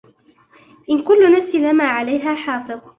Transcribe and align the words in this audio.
إِنْ 0.89 1.03
كُلُّ 1.03 1.31
نَفْسٍ 1.37 1.55
لَمَّا 1.55 1.83
عَلَيْهَا 1.83 2.35
حَافِظٌ 2.35 2.81